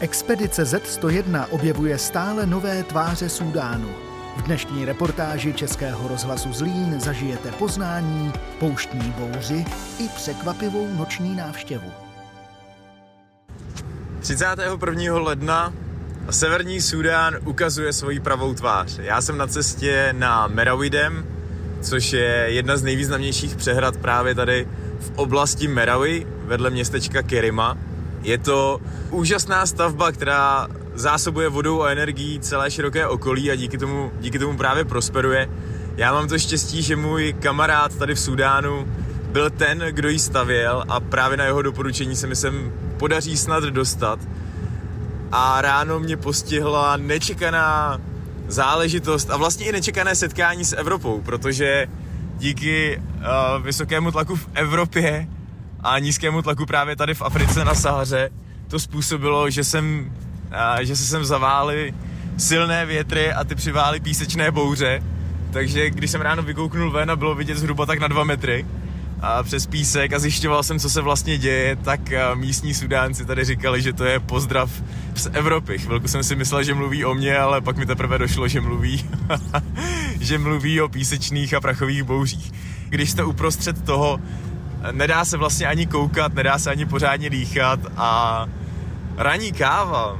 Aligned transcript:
Expedice 0.00 0.62
Z101 0.62 1.46
objevuje 1.50 1.98
stále 1.98 2.46
nové 2.46 2.82
tváře 2.82 3.28
Súdánu. 3.28 3.88
V 4.36 4.42
dnešní 4.42 4.84
reportáži 4.84 5.52
Českého 5.52 6.08
rozhlasu 6.08 6.52
Zlín 6.52 7.00
zažijete 7.00 7.52
poznání, 7.52 8.32
pouštní 8.60 9.14
bouři 9.18 9.64
i 9.98 10.08
překvapivou 10.08 10.88
noční 10.96 11.36
návštěvu. 11.36 11.92
31. 14.20 15.18
ledna 15.18 15.72
Severní 16.30 16.80
Súdán 16.80 17.36
ukazuje 17.44 17.92
svoji 17.92 18.20
pravou 18.20 18.54
tvář. 18.54 18.98
Já 18.98 19.20
jsem 19.20 19.38
na 19.38 19.46
cestě 19.46 20.14
na 20.18 20.46
Merawidem, 20.46 21.26
což 21.82 22.12
je 22.12 22.44
jedna 22.46 22.76
z 22.76 22.82
nejvýznamnějších 22.82 23.56
přehrad 23.56 23.96
právě 23.96 24.34
tady 24.34 24.68
v 25.00 25.12
oblasti 25.16 25.68
Merawi, 25.68 26.26
vedle 26.44 26.70
městečka 26.70 27.22
Kerima. 27.22 27.78
Je 28.26 28.38
to 28.38 28.80
úžasná 29.10 29.66
stavba, 29.66 30.12
která 30.12 30.68
zásobuje 30.94 31.48
vodou 31.48 31.82
a 31.82 31.90
energií 31.90 32.40
celé 32.40 32.70
široké 32.70 33.06
okolí 33.06 33.50
a 33.50 33.54
díky 33.54 33.78
tomu, 33.78 34.12
díky 34.20 34.38
tomu 34.38 34.56
právě 34.56 34.84
prosperuje. 34.84 35.48
Já 35.96 36.12
mám 36.12 36.28
to 36.28 36.38
štěstí, 36.38 36.82
že 36.82 36.96
můj 36.96 37.34
kamarád 37.40 37.94
tady 37.94 38.14
v 38.14 38.20
Sudánu 38.20 38.88
byl 39.30 39.50
ten, 39.50 39.78
kdo 39.90 40.08
ji 40.08 40.18
stavěl 40.18 40.84
a 40.88 41.00
právě 41.00 41.36
na 41.36 41.44
jeho 41.44 41.62
doporučení 41.62 42.16
se 42.16 42.26
mi 42.26 42.36
sem 42.36 42.72
podaří 42.98 43.36
snad 43.36 43.64
dostat. 43.64 44.18
A 45.32 45.60
ráno 45.62 46.00
mě 46.00 46.16
postihla 46.16 46.96
nečekaná 46.96 48.00
záležitost 48.48 49.30
a 49.30 49.36
vlastně 49.36 49.66
i 49.66 49.72
nečekané 49.72 50.14
setkání 50.14 50.64
s 50.64 50.76
Evropou, 50.76 51.20
protože 51.20 51.86
díky 52.38 53.02
uh, 53.16 53.64
vysokému 53.64 54.10
tlaku 54.10 54.36
v 54.36 54.48
Evropě 54.54 55.28
a 55.86 55.98
nízkému 55.98 56.42
tlaku 56.42 56.66
právě 56.66 56.96
tady 56.96 57.14
v 57.14 57.22
Africe 57.22 57.64
na 57.64 57.74
Sahaře 57.74 58.30
to 58.68 58.78
způsobilo, 58.78 59.50
že 59.50 59.64
jsem, 59.64 60.12
uh, 60.76 60.80
že 60.80 60.96
se 60.96 61.04
sem 61.04 61.24
zavály 61.24 61.94
silné 62.36 62.86
větry 62.86 63.32
a 63.32 63.44
ty 63.44 63.54
přivály 63.54 64.00
písečné 64.00 64.50
bouře, 64.50 65.02
takže 65.50 65.90
když 65.90 66.10
jsem 66.10 66.20
ráno 66.20 66.42
vykouknul 66.42 66.90
ven 66.90 67.10
a 67.10 67.16
bylo 67.16 67.34
vidět 67.34 67.58
zhruba 67.58 67.86
tak 67.86 67.98
na 67.98 68.08
dva 68.08 68.24
metry, 68.24 68.66
a 69.20 69.42
přes 69.42 69.66
písek 69.66 70.12
a 70.12 70.18
zjišťoval 70.18 70.62
jsem, 70.62 70.78
co 70.78 70.90
se 70.90 71.00
vlastně 71.00 71.38
děje, 71.38 71.76
tak 71.76 72.00
místní 72.34 72.74
sudánci 72.74 73.24
tady 73.24 73.44
říkali, 73.44 73.82
že 73.82 73.92
to 73.92 74.04
je 74.04 74.20
pozdrav 74.20 74.70
z 75.14 75.28
Evropy. 75.32 75.78
Chvilku 75.78 76.08
jsem 76.08 76.22
si 76.22 76.36
myslel, 76.36 76.62
že 76.62 76.74
mluví 76.74 77.04
o 77.04 77.14
mně, 77.14 77.38
ale 77.38 77.60
pak 77.60 77.76
mi 77.76 77.86
teprve 77.86 78.18
došlo, 78.18 78.48
že 78.48 78.60
mluví, 78.60 79.08
že 80.20 80.38
mluví 80.38 80.80
o 80.80 80.88
písečných 80.88 81.54
a 81.54 81.60
prachových 81.60 82.02
bouřích. 82.02 82.52
Když 82.88 83.10
jste 83.10 83.24
uprostřed 83.24 83.84
toho, 83.84 84.20
nedá 84.92 85.24
se 85.24 85.36
vlastně 85.36 85.66
ani 85.66 85.86
koukat, 85.86 86.34
nedá 86.34 86.58
se 86.58 86.70
ani 86.70 86.86
pořádně 86.86 87.30
dýchat 87.30 87.80
a 87.96 88.46
ranní 89.16 89.52
káva 89.52 90.18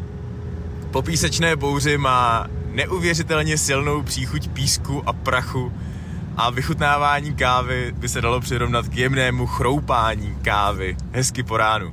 po 0.91 1.03
písečné 1.03 1.56
bouři 1.56 1.98
má 1.98 2.47
neuvěřitelně 2.67 3.59
silnou 3.59 4.03
příchuť 4.03 4.48
písku 4.48 5.03
a 5.09 5.12
prachu, 5.12 5.72
a 6.37 6.50
vychutnávání 6.50 7.34
kávy 7.34 7.94
by 7.97 8.09
se 8.09 8.20
dalo 8.20 8.41
přirovnat 8.41 8.89
k 8.89 8.97
jemnému 8.97 9.47
chroupání 9.47 10.39
kávy 10.42 10.97
hezky 11.12 11.42
po 11.42 11.56
ránu. 11.56 11.92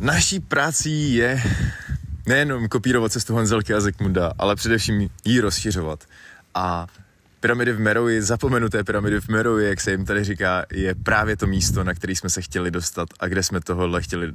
Naší 0.00 0.40
prací 0.40 1.14
je 1.14 1.42
nejenom 2.26 2.68
kopírovat 2.68 3.12
cestu 3.12 3.34
Hanzelky 3.34 3.74
a 3.74 3.80
Zekmunda, 3.80 4.32
ale 4.38 4.56
především 4.56 5.10
ji 5.24 5.40
rozšiřovat. 5.40 6.04
A 6.54 6.86
pyramidy 7.44 7.72
v 7.72 7.80
Meroji, 7.80 8.22
zapomenuté 8.22 8.84
pyramidy 8.84 9.20
v 9.20 9.28
Meroji, 9.28 9.68
jak 9.68 9.80
se 9.80 9.90
jim 9.90 10.04
tady 10.04 10.24
říká, 10.24 10.64
je 10.72 10.94
právě 10.94 11.36
to 11.36 11.46
místo, 11.46 11.84
na 11.84 11.94
který 11.94 12.16
jsme 12.16 12.30
se 12.30 12.42
chtěli 12.42 12.70
dostat 12.70 13.08
a 13.20 13.28
kde 13.28 13.42
jsme 13.42 13.60
tohle 13.60 14.02
chtěli 14.02 14.26
uh, 14.28 14.32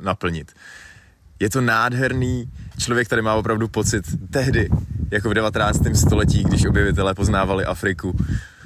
naplnit. 0.00 0.52
Je 1.40 1.50
to 1.50 1.60
nádherný, 1.60 2.50
člověk 2.78 3.08
tady 3.08 3.22
má 3.22 3.34
opravdu 3.34 3.68
pocit 3.68 4.04
tehdy, 4.30 4.68
jako 5.10 5.30
v 5.30 5.34
19. 5.34 5.80
století, 5.94 6.44
když 6.44 6.66
objevitelé 6.66 7.14
poznávali 7.14 7.64
Afriku. 7.64 8.16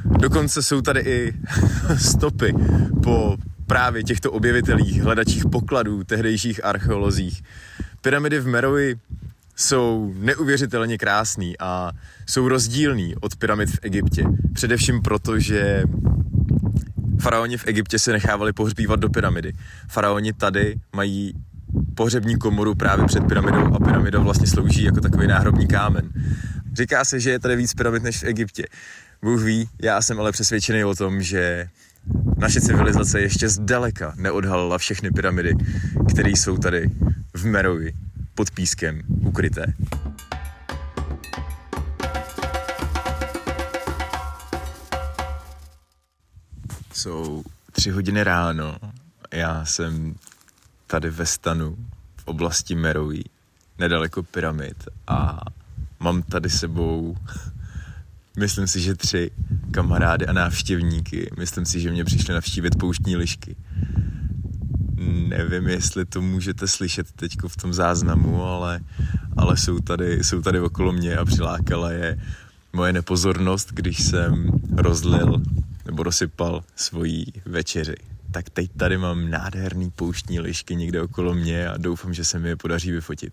Dokonce 0.04 0.62
jsou 0.62 0.80
tady 0.80 1.00
i 1.00 1.34
stopy 1.98 2.54
po 3.02 3.36
právě 3.66 4.02
těchto 4.02 4.32
objevitelích, 4.32 5.02
hledačích 5.02 5.46
pokladů, 5.46 6.04
tehdejších 6.04 6.64
archeolozích. 6.64 7.42
Pyramidy 8.00 8.40
v 8.40 8.46
Meroji 8.46 8.96
jsou 9.60 10.14
neuvěřitelně 10.16 10.98
krásný 10.98 11.54
a 11.58 11.92
jsou 12.26 12.48
rozdílný 12.48 13.14
od 13.20 13.36
pyramid 13.36 13.70
v 13.70 13.78
Egyptě. 13.82 14.24
Především 14.52 15.02
proto, 15.02 15.38
že 15.38 15.84
faraoni 17.20 17.56
v 17.56 17.66
Egyptě 17.66 17.98
se 17.98 18.12
nechávali 18.12 18.52
pohřbívat 18.52 19.00
do 19.00 19.08
pyramidy. 19.08 19.52
Faraoni 19.88 20.32
tady 20.32 20.74
mají 20.96 21.34
pohřební 21.94 22.36
komoru 22.36 22.74
právě 22.74 23.04
před 23.06 23.24
pyramidou 23.24 23.74
a 23.74 23.78
pyramida 23.78 24.18
vlastně 24.18 24.46
slouží 24.46 24.84
jako 24.84 25.00
takový 25.00 25.26
náhrobní 25.26 25.66
kámen. 25.66 26.08
Říká 26.74 27.04
se, 27.04 27.20
že 27.20 27.30
je 27.30 27.38
tady 27.38 27.56
víc 27.56 27.74
pyramid 27.74 28.02
než 28.02 28.22
v 28.22 28.24
Egyptě. 28.24 28.64
Bůh 29.22 29.42
ví, 29.42 29.68
já 29.82 30.02
jsem 30.02 30.20
ale 30.20 30.32
přesvědčený 30.32 30.84
o 30.84 30.94
tom, 30.94 31.22
že 31.22 31.68
naše 32.36 32.60
civilizace 32.60 33.20
ještě 33.20 33.48
zdaleka 33.48 34.12
neodhalila 34.16 34.78
všechny 34.78 35.10
pyramidy, 35.10 35.54
které 36.08 36.30
jsou 36.30 36.58
tady 36.58 36.90
v 37.34 37.44
Merovi 37.44 37.92
pod 38.40 38.50
pískem 38.50 39.02
ukryté. 39.08 39.74
Jsou 46.92 47.44
tři 47.72 47.90
hodiny 47.90 48.24
ráno. 48.24 48.76
Já 49.32 49.64
jsem 49.64 50.14
tady 50.86 51.10
ve 51.10 51.26
stanu 51.26 51.76
v 52.16 52.28
oblasti 52.28 52.74
Meroví, 52.74 53.24
nedaleko 53.78 54.22
pyramid 54.22 54.88
a 55.06 55.40
mám 56.00 56.22
tady 56.22 56.50
sebou 56.50 57.16
myslím 58.38 58.66
si, 58.66 58.80
že 58.80 58.94
tři 58.94 59.30
kamarády 59.70 60.26
a 60.26 60.32
návštěvníky. 60.32 61.30
Myslím 61.38 61.66
si, 61.66 61.80
že 61.80 61.90
mě 61.90 62.04
přišli 62.04 62.34
navštívit 62.34 62.78
pouštní 62.78 63.16
lišky. 63.16 63.56
Nevím, 65.08 65.68
jestli 65.68 66.04
to 66.04 66.22
můžete 66.22 66.68
slyšet 66.68 67.12
teď 67.12 67.32
v 67.48 67.56
tom 67.56 67.74
záznamu, 67.74 68.44
ale, 68.44 68.80
ale 69.36 69.56
jsou, 69.56 69.78
tady, 69.78 70.24
jsou 70.24 70.42
tady 70.42 70.60
okolo 70.60 70.92
mě 70.92 71.16
a 71.16 71.24
přilákala 71.24 71.90
je 71.90 72.18
moje 72.72 72.92
nepozornost, 72.92 73.68
když 73.72 74.02
jsem 74.02 74.50
rozlil 74.76 75.42
nebo 75.86 76.02
rozsypal 76.02 76.64
svoji 76.76 77.24
večeři 77.44 77.96
tak 78.32 78.50
teď 78.50 78.70
tady 78.76 78.98
mám 78.98 79.30
nádherný 79.30 79.90
pouštní 79.90 80.40
lišky 80.40 80.76
někde 80.76 81.02
okolo 81.02 81.34
mě 81.34 81.68
a 81.68 81.76
doufám, 81.76 82.14
že 82.14 82.24
se 82.24 82.38
mi 82.38 82.48
je 82.48 82.56
podaří 82.56 82.90
vyfotit. 82.90 83.32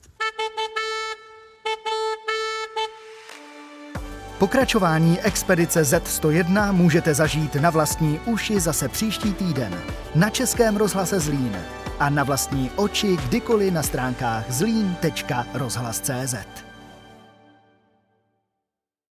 Pokračování 4.40 5.22
expedice 5.22 5.82
Z101 5.82 6.74
můžete 6.74 7.14
zažít 7.14 7.56
na 7.56 7.70
vlastní 7.70 8.20
uši 8.26 8.60
zase 8.60 8.90
příští 8.90 9.34
týden 9.34 9.82
na 10.16 10.30
Českém 10.30 10.78
rozhlase 10.78 11.20
Zlín 11.20 11.58
a 12.00 12.10
na 12.10 12.24
vlastní 12.24 12.72
oči 12.76 13.18
kdykoliv 13.28 13.74
na 13.74 13.84
stránkách 13.84 14.52
zlín.rozhlas.cz. 14.52 16.67